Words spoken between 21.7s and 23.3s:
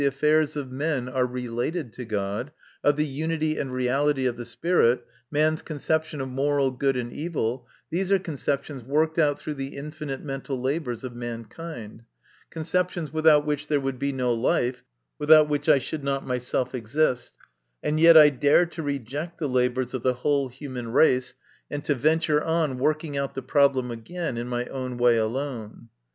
to venture on working